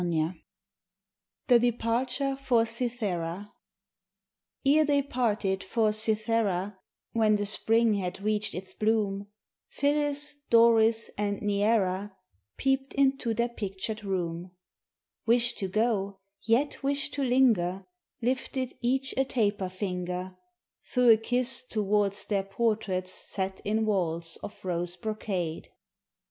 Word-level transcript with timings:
VI 0.03 0.41
THE 1.45 1.59
DEPARTURE 1.59 2.35
FOR 2.35 2.65
CYTHERA 2.65 3.53
ERE 4.65 4.83
they 4.83 5.03
parted 5.03 5.63
for 5.63 5.91
Cythera 5.91 6.79
When 7.11 7.35
the 7.35 7.45
spring 7.45 7.93
had 7.93 8.19
reached 8.19 8.55
its 8.55 8.73
bloom, 8.73 9.27
Phyllis, 9.69 10.37
Doris 10.49 11.11
and 11.19 11.39
Neaera 11.41 12.13
Peeped 12.57 12.93
into 12.95 13.35
their 13.35 13.49
pictured 13.49 14.03
room, 14.03 14.49
Wished 15.27 15.59
to 15.59 15.67
go, 15.67 16.17
yet 16.41 16.81
wished 16.81 17.13
to 17.13 17.23
linger, 17.23 17.85
Lifted 18.23 18.73
each 18.81 19.13
a 19.17 19.23
taper 19.23 19.69
finger, 19.69 20.35
Threw 20.83 21.11
a 21.11 21.17
kiss 21.17 21.61
towards 21.63 22.25
their 22.25 22.41
portraits 22.43 23.11
set 23.13 23.61
in 23.63 23.85
walls 23.85 24.37
of 24.41 24.65
rose 24.65 24.95
brocade. 24.95 25.69